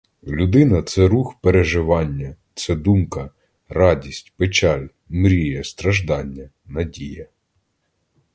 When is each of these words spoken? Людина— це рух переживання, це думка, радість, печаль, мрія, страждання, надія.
Людина— 0.27 0.83
це 0.83 1.07
рух 1.07 1.35
переживання, 1.41 2.35
це 2.53 2.75
думка, 2.75 3.29
радість, 3.69 4.33
печаль, 4.37 4.87
мрія, 5.09 5.63
страждання, 5.63 6.49
надія. 6.65 7.27